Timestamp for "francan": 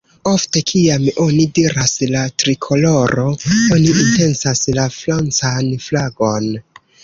4.99-5.73